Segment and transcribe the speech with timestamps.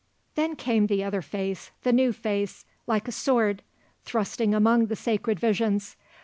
[0.33, 3.61] Then came the other face, the new face; like a sword;
[4.03, 5.95] thrusting among the sacred visions.